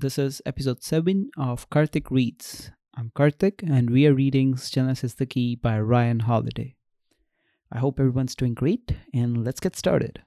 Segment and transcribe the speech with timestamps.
[0.00, 2.70] This is episode 7 of Karthik Reads.
[2.94, 6.74] I'm Karthik, and we are reading Stillness is the Key by Ryan Holiday.
[7.70, 10.22] I hope everyone's doing great, and let's get started.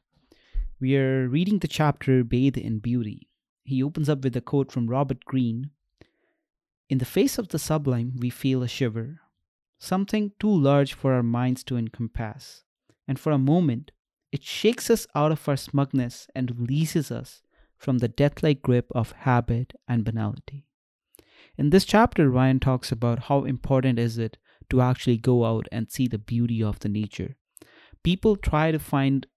[0.79, 3.27] We are reading the chapter Bathe in Beauty.
[3.63, 5.71] He opens up with a quote from Robert Greene
[6.87, 9.21] In the face of the sublime, we feel a shiver,
[9.79, 12.63] something too large for our minds to encompass,
[13.07, 13.89] and for a moment,
[14.31, 17.41] it shakes us out of our smugness and releases us
[17.83, 20.65] from the death-like grip of habit and banality.
[21.57, 24.37] In this chapter, Ryan talks about how important is it
[24.69, 27.35] to actually go out and see the beauty of the nature.
[28.01, 29.27] People try to find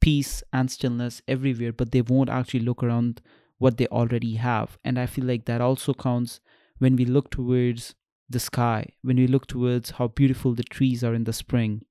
[0.00, 3.22] peace and stillness everywhere, but they won't actually look around
[3.58, 4.76] what they already have.
[4.84, 6.40] And I feel like that also counts
[6.78, 7.94] when we look towards
[8.28, 11.82] the sky, when we look towards how beautiful the trees are in the spring.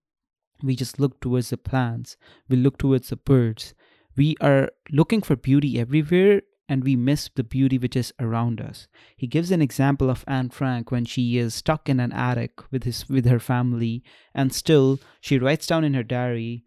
[0.62, 2.18] We just look towards the plants,
[2.50, 3.74] we look towards the birds,
[4.16, 8.88] we are looking for beauty everywhere and we miss the beauty which is around us.
[9.18, 12.84] He gives an example of Anne Frank when she is stuck in an attic with
[12.84, 14.04] his with her family
[14.34, 16.64] and still she writes down in her diary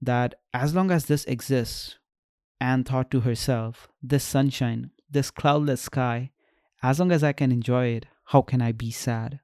[0.00, 1.98] that as long as this exists,
[2.60, 6.30] Anne thought to herself, this sunshine, this cloudless sky,
[6.82, 9.40] as long as I can enjoy it, how can I be sad?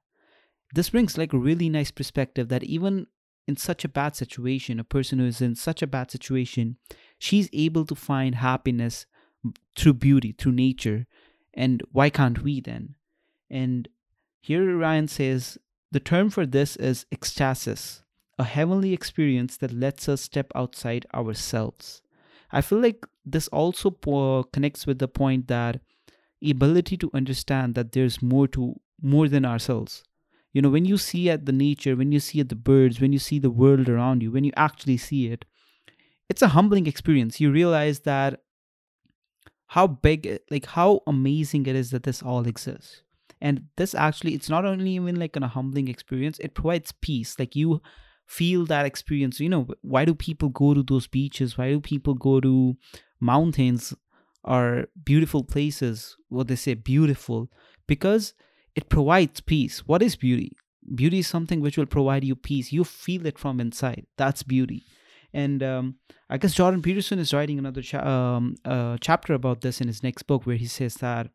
[0.73, 3.07] This brings like a really nice perspective that even
[3.47, 6.77] in such a bad situation, a person who is in such a bad situation,
[7.19, 9.05] she's able to find happiness
[9.75, 11.05] through beauty, through nature.
[11.53, 12.95] And why can't we then?
[13.49, 13.87] And
[14.41, 15.57] here Ryan says
[15.91, 18.03] the term for this is ekstasis,
[18.37, 22.01] a heavenly experience that lets us step outside ourselves.
[22.51, 23.91] I feel like this also
[24.51, 25.81] connects with the point that
[26.43, 30.03] ability to understand that there's more to more than ourselves.
[30.53, 33.13] You know, when you see at the nature, when you see at the birds, when
[33.13, 35.45] you see the world around you, when you actually see it,
[36.29, 37.41] it's a humbling experience.
[37.41, 38.41] You realize that
[39.67, 43.03] how big, like how amazing it is that this all exists.
[43.41, 47.37] And this actually, it's not only even like an, a humbling experience, it provides peace.
[47.39, 47.81] Like you
[48.25, 49.39] feel that experience.
[49.39, 51.57] You know, why do people go to those beaches?
[51.57, 52.75] Why do people go to
[53.19, 53.93] mountains
[54.43, 56.17] or beautiful places?
[56.29, 57.49] What they say, beautiful,
[57.87, 58.33] because
[58.75, 59.87] it provides peace.
[59.87, 60.57] What is beauty?
[60.95, 62.71] Beauty is something which will provide you peace.
[62.71, 64.05] You feel it from inside.
[64.17, 64.83] That's beauty.
[65.33, 65.95] And um,
[66.29, 70.03] I guess Jordan Peterson is writing another cha- um, uh, chapter about this in his
[70.03, 71.29] next book, where he says that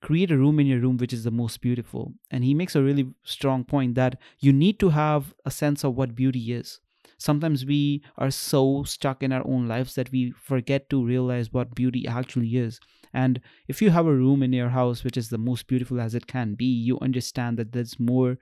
[0.00, 2.12] create a room in your room which is the most beautiful.
[2.30, 5.94] And he makes a really strong point that you need to have a sense of
[5.94, 6.80] what beauty is.
[7.18, 11.74] Sometimes we are so stuck in our own lives that we forget to realize what
[11.74, 12.80] beauty actually is.
[13.14, 16.16] And if you have a room in your house which is the most beautiful as
[16.16, 18.38] it can be, you understand that there's more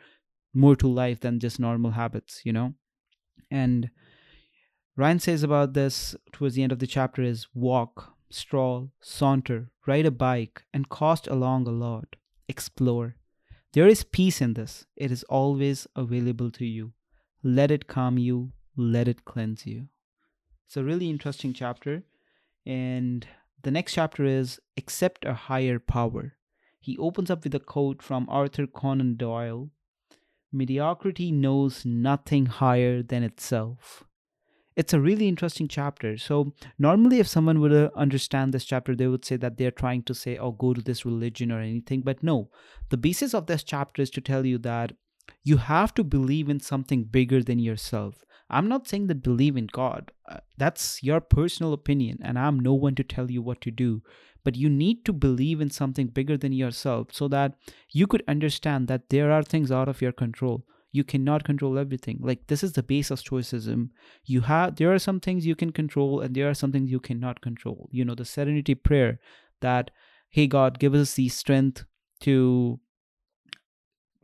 [0.54, 2.74] more to life than just normal habits, you know?
[3.50, 3.90] And
[5.00, 10.04] Ryan says about this towards the end of the chapter is walk, stroll, saunter, ride
[10.04, 12.16] a bike, and coast along a lot.
[12.50, 13.16] Explore.
[13.72, 14.84] There is peace in this.
[14.96, 16.92] It is always available to you.
[17.42, 19.88] Let it calm you, let it cleanse you.
[20.66, 22.02] It's a really interesting chapter.
[22.66, 23.26] And
[23.62, 26.34] the next chapter is Accept a Higher Power.
[26.78, 29.70] He opens up with a quote from Arthur Conan Doyle
[30.52, 34.04] Mediocrity knows nothing higher than itself
[34.80, 36.16] it's a really interesting chapter.
[36.16, 40.14] So normally, if someone would understand this chapter, they would say that they're trying to
[40.14, 42.38] say, "Oh, go to this religion or anything." But no,
[42.94, 44.96] the basis of this chapter is to tell you that
[45.50, 48.24] you have to believe in something bigger than yourself.
[48.48, 50.10] I'm not saying that believe in God.
[50.28, 54.02] Uh, that's your personal opinion, and I'm no one to tell you what to do.
[54.48, 57.54] But you need to believe in something bigger than yourself so that
[58.00, 62.18] you could understand that there are things out of your control you cannot control everything.
[62.20, 63.90] Like this is the base of stoicism.
[64.24, 67.00] You have there are some things you can control and there are some things you
[67.00, 67.88] cannot control.
[67.92, 69.18] You know the serenity prayer
[69.60, 69.90] that
[70.30, 71.84] hey god give us the strength
[72.20, 72.80] to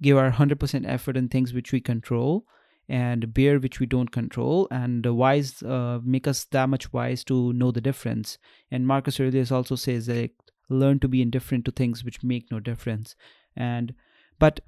[0.02, 2.44] give our 100% effort in things which we control
[2.88, 7.52] and bear which we don't control and wise uh, make us that much wise to
[7.54, 8.38] know the difference.
[8.70, 10.30] And marcus aurelius also says that
[10.68, 13.16] learn to be indifferent to things which make no difference.
[13.56, 13.94] And
[14.38, 14.60] but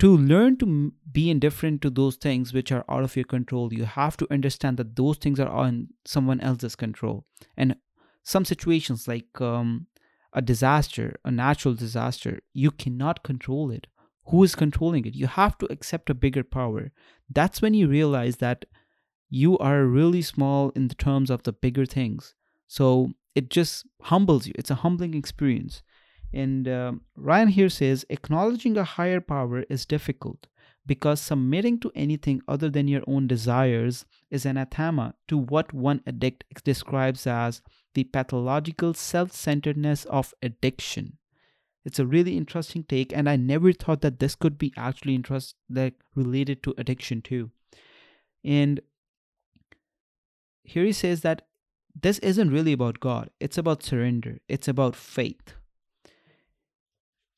[0.00, 3.84] to learn to be indifferent to those things which are out of your control you
[3.84, 7.24] have to understand that those things are on someone else's control.
[7.56, 7.76] And
[8.22, 9.86] some situations like um,
[10.32, 13.86] a disaster a natural disaster you cannot control it.
[14.26, 15.14] Who is controlling it?
[15.14, 16.92] You have to accept a bigger power.
[17.28, 18.64] That's when you realize that
[19.28, 22.34] you are really small in the terms of the bigger things.
[22.68, 24.54] So it just humbles you.
[24.56, 25.82] It's a humbling experience
[26.32, 30.46] and uh, Ryan here says acknowledging a higher power is difficult
[30.86, 36.44] because submitting to anything other than your own desires is anathema to what one addict
[36.64, 37.62] describes as
[37.94, 41.18] the pathological self centeredness of addiction.
[41.84, 45.56] It's a really interesting take, and I never thought that this could be actually interest
[45.68, 47.50] like related to addiction too.
[48.44, 48.80] And
[50.62, 51.42] here he says that
[52.00, 55.54] this isn't really about God, it's about surrender, it's about faith.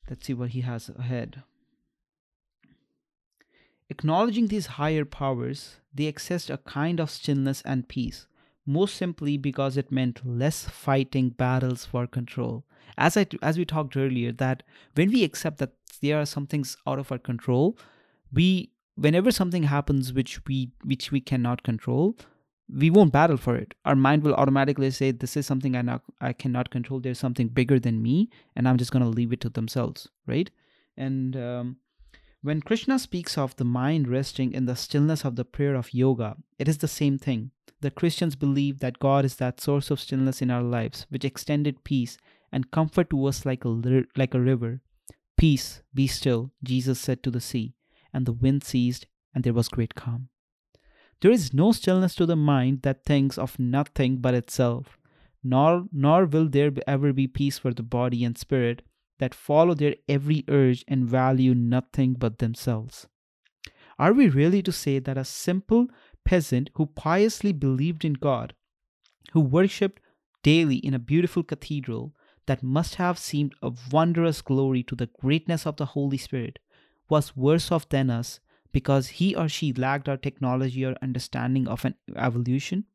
[0.09, 1.43] Let's see what he has ahead.
[3.89, 8.27] Acknowledging these higher powers, they accessed a kind of stillness and peace,
[8.65, 12.65] most simply because it meant less fighting battles for control.
[12.97, 14.63] As I as we talked earlier, that
[14.95, 17.77] when we accept that there are some things out of our control,
[18.31, 22.15] we whenever something happens which we which we cannot control,
[22.69, 23.73] we won't battle for it.
[23.85, 26.99] Our mind will automatically say, "This is something I not I cannot control.
[26.99, 30.49] There's something bigger than me, and I'm just gonna leave it to themselves." Right?
[30.95, 31.77] And um,
[32.41, 36.37] when Krishna speaks of the mind resting in the stillness of the prayer of yoga,
[36.59, 37.51] it is the same thing.
[37.81, 41.83] The Christians believe that God is that source of stillness in our lives, which extended
[41.83, 42.17] peace
[42.51, 44.81] and comfort to us like a like a river.
[45.35, 47.73] Peace, be still, Jesus said to the sea,
[48.13, 50.29] and the wind ceased, and there was great calm.
[51.23, 54.97] There is no stillness to the mind that thinks of nothing but itself,
[55.41, 58.81] nor, nor will there ever be peace for the body and spirit
[59.19, 63.07] that follow their every urge and value nothing but themselves.
[63.97, 65.87] Are we really to say that a simple
[66.25, 68.53] peasant who piously believed in God,
[69.31, 70.01] who worshipped
[70.41, 72.13] daily in a beautiful cathedral
[72.47, 76.59] that must have seemed a wondrous glory to the greatness of the Holy Spirit,
[77.07, 78.41] was worse off than us
[78.73, 82.85] because he or she lacked our technology or understanding of an evolution?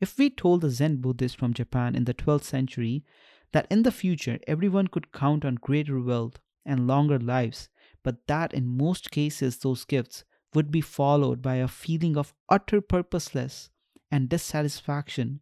[0.00, 3.04] If we told the Zen Buddhist from Japan in the 12th century
[3.52, 7.68] that in the future everyone could count on greater wealth and longer lives,
[8.02, 10.24] but that in most cases those gifts
[10.54, 13.70] would be followed by a feeling of utter purposeless
[14.10, 15.40] and dissatisfaction,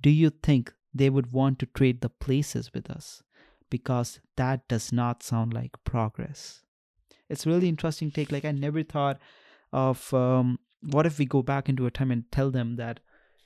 [0.00, 3.22] do you think they would want to trade the places with us?
[3.70, 6.62] Because that does not sound like progress
[7.28, 9.18] it's really interesting take like i never thought
[9.72, 13.00] of um, what if we go back into a time and tell them that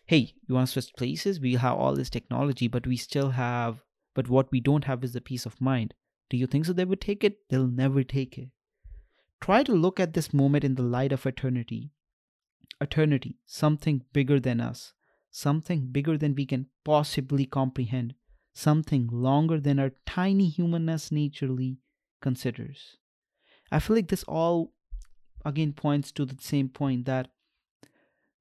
[0.07, 1.41] hey you want to switch places?
[1.41, 3.83] We have all this technology but we still have
[4.15, 5.95] but what we don't have is the peace of mind.
[6.29, 7.49] Do you think so they would take it?
[7.49, 8.51] They'll never take it.
[9.41, 11.93] Try to look at this moment in the light of eternity.
[12.81, 14.93] Eternity something bigger than us.
[15.31, 18.15] Something bigger than we can possibly comprehend.
[18.53, 21.79] Something longer than our tiny humanness naturally
[22.21, 22.99] considers
[23.73, 24.75] I feel like this all
[25.45, 27.29] again points to the same point that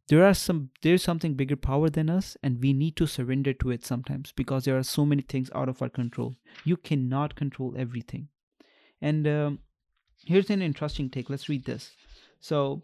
[0.09, 3.71] there are some there's something bigger power than us and we need to surrender to
[3.71, 6.35] it sometimes because there are so many things out of our control.
[6.65, 8.27] You cannot control everything.
[9.01, 9.59] And um,
[10.25, 11.29] here's an interesting take.
[11.29, 11.91] Let's read this.
[12.41, 12.83] So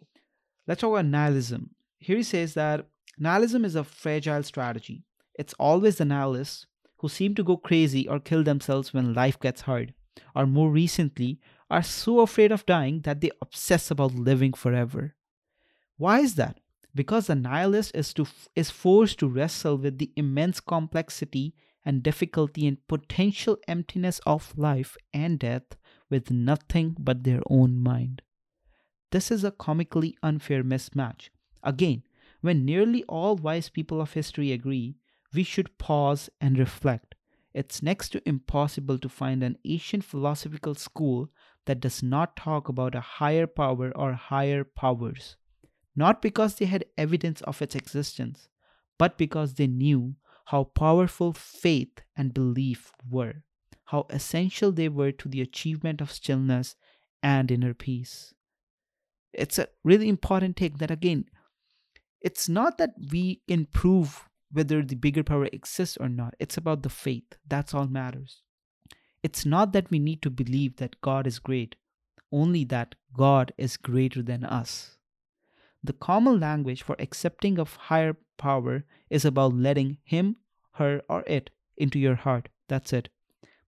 [0.67, 1.71] let's talk about nihilism.
[1.99, 2.87] Here he says that
[3.19, 5.03] nihilism is a fragile strategy.
[5.37, 6.65] It's always the nihilists
[6.99, 9.93] who seem to go crazy or kill themselves when life gets hard.
[10.33, 15.15] Or more recently are so afraid of dying that they obsess about living forever.
[15.97, 16.59] Why is that?
[16.95, 18.25] Because the nihilist is, to,
[18.55, 21.53] is forced to wrestle with the immense complexity
[21.85, 25.75] and difficulty and potential emptiness of life and death
[26.09, 28.21] with nothing but their own mind.
[29.11, 31.29] This is a comically unfair mismatch.
[31.63, 32.03] Again,
[32.41, 34.95] when nearly all wise people of history agree,
[35.33, 37.15] we should pause and reflect.
[37.53, 41.29] It's next to impossible to find an ancient philosophical school
[41.67, 45.35] that does not talk about a higher power or higher powers,
[45.95, 48.49] not because they had evidence of its existence,
[48.97, 53.43] but because they knew how powerful faith and belief were,
[53.85, 56.75] how essential they were to the achievement of stillness
[57.21, 58.33] and inner peace.
[59.33, 61.25] It's a really important take that again,
[62.21, 66.33] it's not that we can prove whether the bigger power exists or not.
[66.39, 67.37] It's about the faith.
[67.47, 68.41] That's all matters.
[69.23, 71.75] It's not that we need to believe that God is great,
[72.31, 74.97] only that God is greater than us.
[75.83, 80.37] The common language for accepting of higher power is about letting him,
[80.73, 82.49] her, or it into your heart.
[82.67, 83.09] That's it.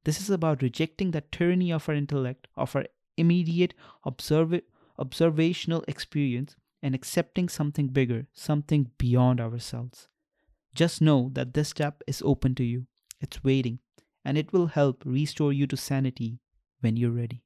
[0.04, 2.86] This is about rejecting the tyranny of our intellect, of our
[3.18, 3.74] immediate
[4.06, 4.62] observ-
[4.98, 10.08] observational experience, and accepting something bigger, something beyond ourselves.
[10.74, 12.86] Just know that this step is open to you.
[13.20, 13.80] It's waiting
[14.24, 16.40] and it will help restore you to sanity
[16.82, 17.44] when you're ready.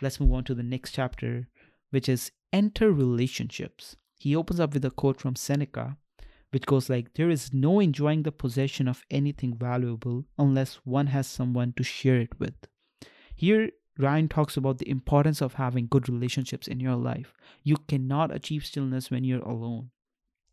[0.00, 1.48] Let's move on to the next chapter,
[1.90, 3.96] which is Enter Relationships.
[4.18, 5.96] He opens up with a quote from Seneca,
[6.50, 11.26] which goes like There is no enjoying the possession of anything valuable unless one has
[11.26, 12.54] someone to share it with.
[13.34, 17.32] Here, Ryan talks about the importance of having good relationships in your life.
[17.62, 19.90] You cannot achieve stillness when you're alone.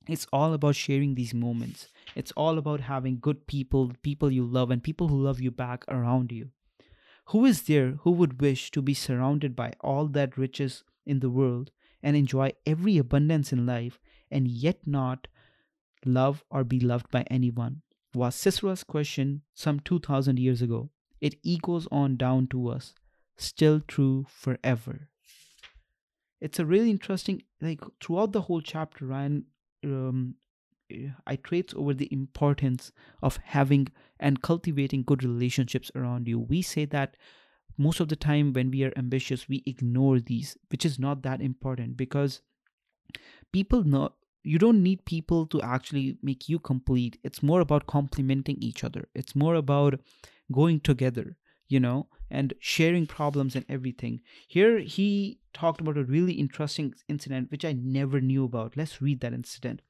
[0.07, 1.87] It's all about sharing these moments.
[2.15, 5.85] It's all about having good people, people you love, and people who love you back
[5.87, 6.49] around you.
[7.25, 11.29] Who is there who would wish to be surrounded by all that riches in the
[11.29, 13.99] world and enjoy every abundance in life
[14.31, 15.27] and yet not
[16.03, 17.83] love or be loved by anyone?
[18.13, 20.89] Was Cicero's question some 2000 years ago.
[21.21, 22.95] It echoes on down to us,
[23.37, 25.09] still true forever.
[26.41, 29.45] It's a really interesting, like throughout the whole chapter, Ryan
[29.83, 30.35] um,
[31.29, 33.87] iterates over the importance of having
[34.19, 36.39] and cultivating good relationships around you.
[36.39, 37.15] We say that
[37.77, 41.41] most of the time when we are ambitious, we ignore these, which is not that
[41.41, 42.41] important because
[43.51, 47.17] people know you don't need people to actually make you complete.
[47.23, 49.07] It's more about complementing each other.
[49.13, 49.99] It's more about
[50.51, 51.37] going together,
[51.71, 54.21] you know, and sharing problems and everything.
[54.47, 58.75] Here he talked about a really interesting incident which I never knew about.
[58.75, 59.81] Let's read that incident.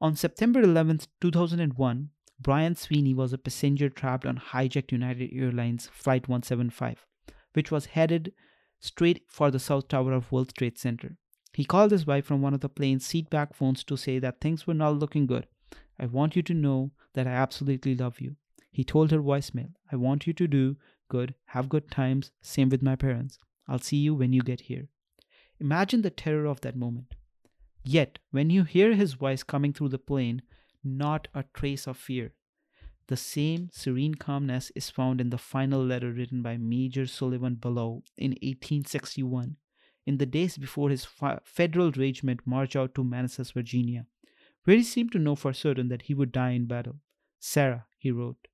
[0.00, 6.28] On September 11th, 2001, Brian Sweeney was a passenger trapped on hijacked United Airlines Flight
[6.28, 7.06] 175,
[7.52, 8.32] which was headed
[8.80, 11.16] straight for the South Tower of World Trade Center.
[11.54, 14.66] He called his wife from one of the plane's seatback phones to say that things
[14.66, 15.46] were not looking good.
[15.98, 18.34] I want you to know that I absolutely love you.
[18.72, 20.76] He told her voicemail, I want you to do
[21.08, 23.38] good, have good times, same with my parents.
[23.68, 24.88] I'll see you when you get here.
[25.60, 27.14] Imagine the terror of that moment.
[27.84, 30.42] Yet, when you hear his voice coming through the plane,
[30.82, 32.32] not a trace of fear.
[33.08, 38.02] The same serene calmness is found in the final letter written by Major Sullivan Ballou
[38.16, 39.56] in 1861,
[40.06, 44.06] in the days before his fi- federal regiment marched out to Manassas, Virginia,
[44.64, 46.96] where he seemed to know for certain that he would die in battle.
[47.38, 48.48] Sarah, he wrote,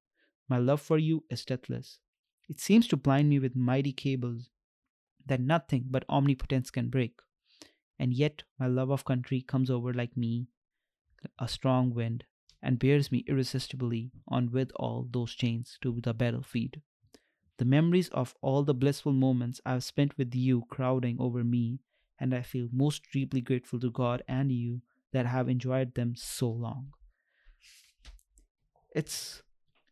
[0.51, 2.01] my love for you is deathless.
[2.51, 4.51] It seems to blind me with mighty cables
[5.27, 7.21] that nothing but omnipotence can break
[7.99, 10.49] and yet my love of country comes over like me,
[11.39, 12.25] a strong wind,
[12.63, 16.77] and bears me irresistibly on with all those chains to the battlefield.
[17.59, 21.81] The memories of all the blissful moments I've spent with you crowding over me,
[22.19, 26.17] and I feel most deeply grateful to God and you that I have enjoyed them
[26.17, 26.95] so long.
[28.95, 29.43] It's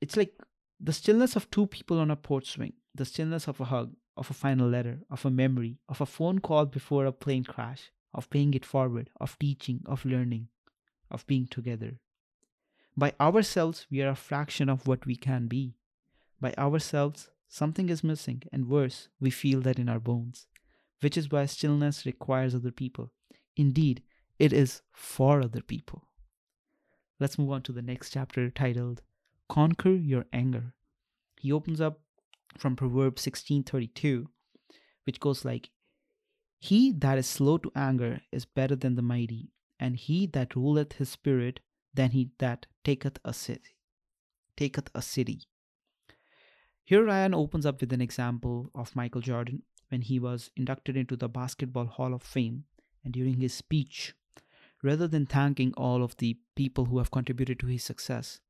[0.00, 0.34] it's like
[0.80, 4.30] the stillness of two people on a porch swing, the stillness of a hug, of
[4.30, 8.30] a final letter, of a memory, of a phone call before a plane crash, of
[8.30, 10.48] paying it forward, of teaching, of learning,
[11.10, 11.98] of being together.
[12.96, 15.74] By ourselves, we are a fraction of what we can be.
[16.40, 20.46] By ourselves, something is missing, and worse, we feel that in our bones,
[21.00, 23.12] which is why stillness requires other people.
[23.56, 24.02] Indeed,
[24.38, 26.08] it is for other people.
[27.20, 29.02] Let's move on to the next chapter titled
[29.48, 30.74] Conquer Your Anger.
[31.40, 32.00] He opens up
[32.58, 34.26] from Proverbs 16:32,
[35.04, 35.70] which goes like,
[36.60, 40.94] he that is slow to anger is better than the mighty, and he that ruleth
[40.94, 41.60] his spirit
[41.94, 43.76] than he that taketh a city.
[44.56, 45.42] Taketh a city.
[46.84, 51.16] Here Ryan opens up with an example of Michael Jordan when he was inducted into
[51.16, 52.64] the Basketball Hall of Fame,
[53.04, 54.14] and during his speech,
[54.82, 58.40] rather than thanking all of the people who have contributed to his success,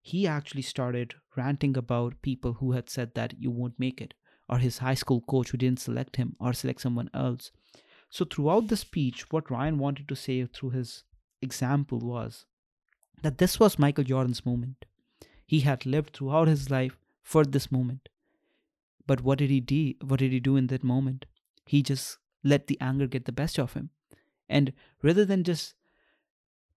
[0.00, 4.14] he actually started ranting about people who had said that you won't make it
[4.48, 7.52] or his high school coach who didn't select him or select someone else.
[8.10, 11.04] So, throughout the speech, what Ryan wanted to say through his
[11.40, 12.46] example was
[13.22, 14.84] that this was Michael Jordan's moment.
[15.46, 18.08] He had lived throughout his life for this moment.
[19.06, 19.94] But what did he do?
[20.04, 21.26] What did he do in that moment?
[21.66, 23.90] He just let the anger get the best of him.
[24.48, 25.74] And rather than just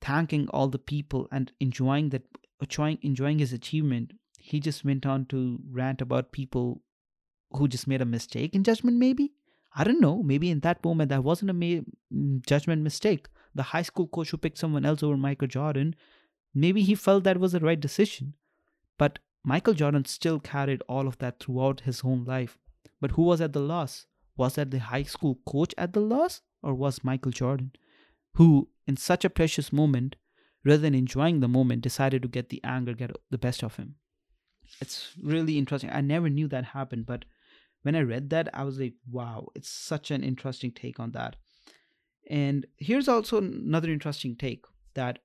[0.01, 2.23] thanking all the people and enjoying that
[2.61, 6.81] enjoying, enjoying his achievement, he just went on to rant about people
[7.51, 9.33] who just made a mistake in judgment, maybe.
[9.75, 10.21] I don't know.
[10.21, 11.83] Maybe in that moment, that wasn't a ma-
[12.13, 13.27] mm, judgment mistake.
[13.55, 15.95] The high school coach who picked someone else over Michael Jordan,
[16.53, 18.33] maybe he felt that was the right decision.
[18.97, 22.57] But Michael Jordan still carried all of that throughout his whole life.
[23.01, 24.05] But who was at the loss?
[24.37, 26.41] Was that the high school coach at the loss?
[26.61, 27.71] Or was Michael Jordan,
[28.35, 30.15] who, in such a precious moment,
[30.65, 33.95] rather than enjoying the moment, decided to get the anger get the best of him?
[34.81, 35.89] It's really interesting.
[35.91, 37.25] I never knew that happened, but
[37.83, 41.35] when I read that, I was like, wow, it's such an interesting take on that.
[42.29, 45.19] And here's also another interesting take that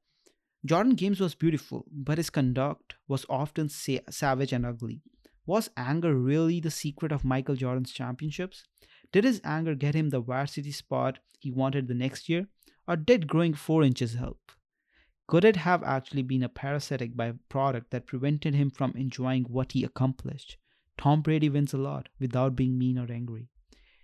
[0.64, 5.02] Jordan Games was beautiful, but his conduct was often sa- savage and ugly.
[5.46, 8.64] Was anger really the secret of Michael Jordan's championships?
[9.12, 12.48] Did his anger get him the varsity spot he wanted the next year?
[12.86, 14.52] Or did growing four inches help?
[15.28, 19.84] Could it have actually been a parasitic byproduct that prevented him from enjoying what he
[19.84, 20.56] accomplished?
[20.96, 23.50] Tom Brady wins a lot without being mean or angry.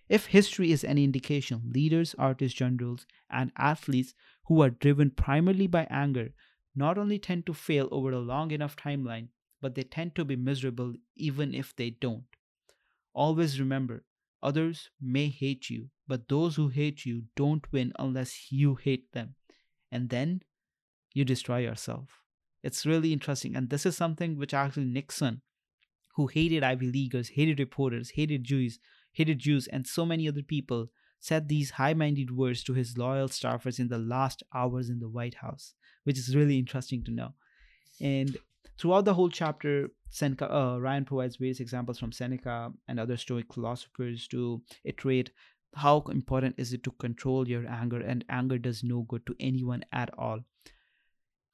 [0.06, 4.12] If history is any indication, leaders, artists, generals, and athletes
[4.48, 6.34] who are driven primarily by anger
[6.76, 9.28] not only tend to fail over a long enough timeline,
[9.62, 12.26] but they tend to be miserable even if they don't.
[13.14, 14.04] Always remember,
[14.42, 19.36] others may hate you, but those who hate you don't win unless you hate them.
[19.90, 20.42] And then
[21.14, 22.20] you destroy yourself.
[22.62, 23.56] It's really interesting.
[23.56, 25.40] And this is something which actually Nixon,
[26.16, 28.78] who hated Ivy Leaguers, hated reporters, hated Jews,
[29.12, 30.88] hated Jews, and so many other people,
[31.20, 35.08] said these high minded words to his loyal staffers in the last hours in the
[35.08, 37.34] White House, which is really interesting to know.
[38.00, 38.36] And
[38.78, 43.52] throughout the whole chapter, Seneca, uh, Ryan provides various examples from Seneca and other Stoic
[43.54, 45.30] philosophers to iterate
[45.74, 49.84] how important is it to control your anger, and anger does no good to anyone
[49.92, 50.40] at all.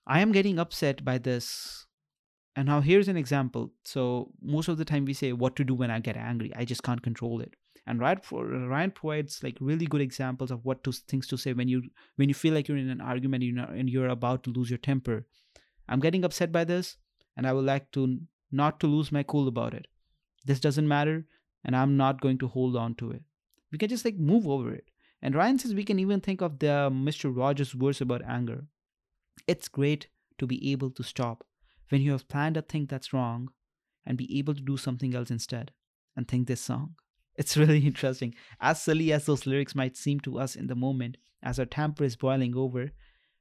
[0.07, 1.87] I am getting upset by this.
[2.57, 3.73] And now here's an example.
[3.85, 6.53] So most of the time we say what to do when I get angry.
[6.57, 7.55] I just can't control it.
[7.87, 11.69] And Ryan, Ryan provides like really good examples of what to, things to say when
[11.69, 11.83] you
[12.17, 14.71] when you feel like you're in an argument you know, and you're about to lose
[14.71, 15.27] your temper.
[15.89, 16.99] I'm getting upset by this,
[17.37, 18.19] and I would like to
[18.53, 19.87] not to lose my cool about it.
[20.45, 21.27] This doesn't matter,
[21.65, 23.23] and I'm not going to hold on to it.
[23.73, 24.91] We can just like move over it.
[25.23, 27.35] And Ryan says we can even think of the uh, Mr.
[27.35, 28.65] Rogers' words about anger.
[29.51, 30.07] It's great
[30.39, 31.45] to be able to stop
[31.89, 33.51] when you have planned a thing that's wrong
[34.07, 35.73] and be able to do something else instead
[36.17, 36.95] and think this song.
[37.35, 38.37] It's really interesting.
[38.61, 42.05] As silly as those lyrics might seem to us in the moment, as our temper
[42.05, 42.93] is boiling over,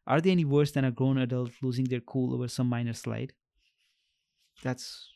[0.08, 3.34] are they any worse than a grown adult losing their cool over some minor slight?
[4.64, 5.10] That's.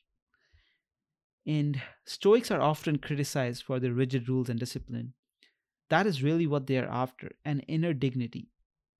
[1.47, 5.13] And Stoics are often criticized for their rigid rules and discipline.
[5.89, 8.52] That is really what they are after an inner dignity,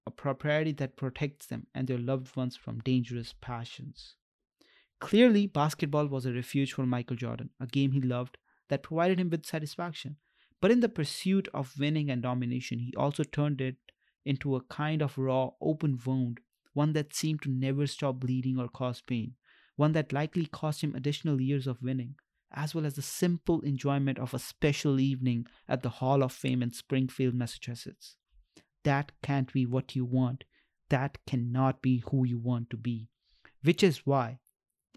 [0.05, 4.15] a propriety that protects them and their loved ones from dangerous passions.
[4.99, 8.37] Clearly, basketball was a refuge for Michael Jordan, a game he loved
[8.69, 10.17] that provided him with satisfaction.
[10.61, 13.75] But in the pursuit of winning and domination, he also turned it
[14.25, 16.39] into a kind of raw, open wound,
[16.73, 19.33] one that seemed to never stop bleeding or cause pain,
[19.75, 22.15] one that likely cost him additional years of winning,
[22.53, 26.63] as well as the simple enjoyment of a special evening at the Hall of Fame
[26.63, 28.15] in Springfield, Massachusetts.
[28.83, 30.43] That can't be what you want.
[30.89, 33.09] That cannot be who you want to be.
[33.61, 34.39] Which is why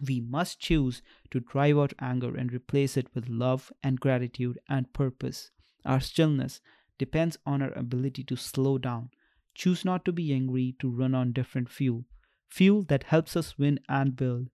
[0.07, 4.92] we must choose to drive out anger and replace it with love and gratitude and
[4.92, 5.51] purpose.
[5.85, 6.61] Our stillness
[6.99, 9.11] depends on our ability to slow down.
[9.55, 12.05] Choose not to be angry, to run on different fuel.
[12.49, 14.49] Fuel that helps us win and build,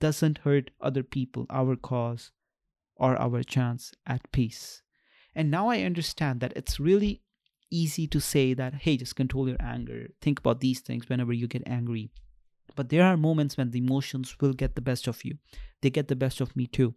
[0.00, 2.32] doesn't hurt other people, our cause,
[2.96, 4.82] or our chance at peace.
[5.34, 7.22] And now I understand that it's really
[7.72, 10.10] easy to say that, hey, just control your anger.
[10.20, 12.10] Think about these things whenever you get angry.
[12.76, 15.38] But there are moments when the emotions will get the best of you.
[15.80, 16.94] They get the best of me too.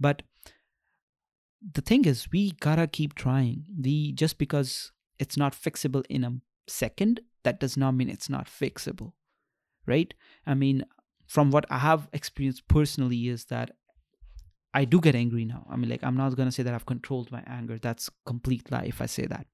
[0.00, 0.22] But
[1.72, 3.64] the thing is, we gotta keep trying.
[3.80, 6.32] We just because it's not fixable in a
[6.66, 9.12] second, that does not mean it's not fixable.
[9.86, 10.12] Right?
[10.46, 10.84] I mean,
[11.26, 13.70] from what I have experienced personally, is that
[14.74, 15.66] I do get angry now.
[15.70, 17.78] I mean, like, I'm not gonna say that I've controlled my anger.
[17.78, 19.46] That's complete lie if I say that.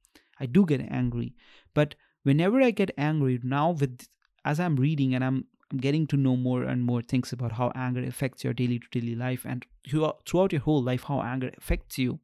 [0.42, 1.34] I do get angry.
[1.72, 4.06] But whenever I get angry now with
[4.44, 5.44] as I'm reading and I'm,
[5.78, 9.14] getting to know more and more things about how anger affects your daily to daily
[9.14, 12.20] life and throughout your whole life how anger affects you.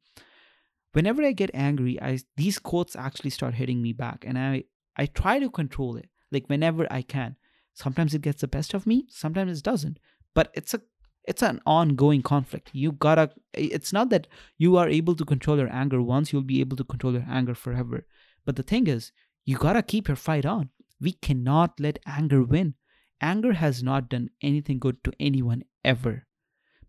[0.91, 5.07] Whenever I get angry, I these quotes actually start hitting me back and I I
[5.07, 7.37] try to control it like whenever I can.
[7.73, 9.97] Sometimes it gets the best of me, sometimes it doesn't.
[10.35, 10.81] But it's a
[11.25, 12.69] it's an ongoing conflict.
[12.73, 14.27] You gotta it's not that
[14.57, 17.55] you are able to control your anger once, you'll be able to control your anger
[17.55, 18.05] forever.
[18.45, 19.11] But the thing is,
[19.45, 20.69] you gotta keep your fight on.
[20.99, 22.75] We cannot let anger win.
[23.21, 26.25] Anger has not done anything good to anyone ever.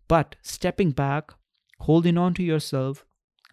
[0.07, 1.31] But stepping back,
[1.79, 3.05] holding on to yourself,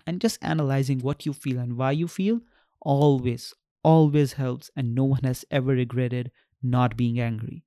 [0.07, 2.41] and just analyzing what you feel and why you feel
[2.81, 4.71] always, always helps.
[4.75, 6.31] And no one has ever regretted
[6.63, 7.65] not being angry.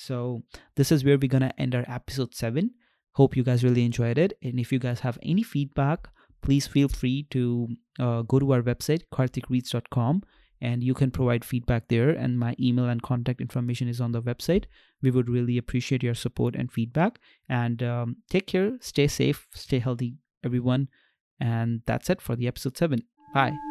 [0.00, 0.42] So,
[0.76, 2.70] this is where we're going to end our episode 7.
[3.12, 4.32] Hope you guys really enjoyed it.
[4.42, 6.08] And if you guys have any feedback,
[6.42, 10.22] please feel free to uh, go to our website, karthikreads.com,
[10.62, 12.10] and you can provide feedback there.
[12.10, 14.64] And my email and contact information is on the website.
[15.02, 17.18] We would really appreciate your support and feedback.
[17.48, 20.88] And um, take care stay safe stay healthy everyone.
[21.38, 23.69] And that's it for the episode 7 bye